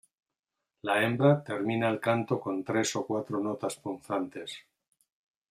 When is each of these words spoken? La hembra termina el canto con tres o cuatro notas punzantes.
La 0.89 0.95
hembra 1.01 1.33
termina 1.49 1.91
el 1.95 1.99
canto 2.07 2.39
con 2.47 2.63
tres 2.71 2.95
o 3.01 3.05
cuatro 3.11 3.43
notas 3.49 3.79
punzantes. 3.85 4.59